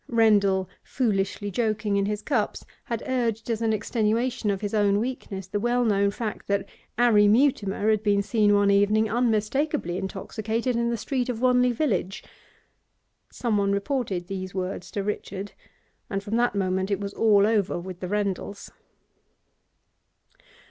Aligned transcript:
Rendal, 0.09 0.67
foolishly 0.83 1.51
joking 1.51 1.95
in 1.95 2.07
his 2.07 2.23
cups, 2.23 2.65
had 2.85 3.03
urged 3.05 3.47
as 3.51 3.61
extenuation 3.61 4.49
of 4.49 4.61
his 4.61 4.73
own 4.73 4.99
weakness 4.99 5.45
the 5.45 5.59
well 5.59 5.85
known 5.85 6.09
fact 6.09 6.47
that 6.47 6.67
'Arry 6.97 7.27
Mutimer 7.27 7.87
had 7.87 8.01
been 8.01 8.23
seen 8.23 8.55
one 8.55 8.71
evening 8.71 9.11
unmistakably 9.11 9.99
intoxicated 9.99 10.75
in 10.75 10.89
the 10.89 10.97
street 10.97 11.29
of 11.29 11.39
Wanley 11.39 11.71
village. 11.71 12.23
Someone 13.31 13.71
reported 13.71 14.25
these 14.25 14.55
words 14.55 14.89
to 14.89 15.03
Richard, 15.03 15.51
and 16.09 16.23
from 16.23 16.35
that 16.35 16.55
moment 16.55 16.89
it 16.89 16.99
was 16.99 17.13
all 17.13 17.45
over 17.45 17.77
with 17.77 17.99
the 17.99 18.07
Rendals. 18.09 18.71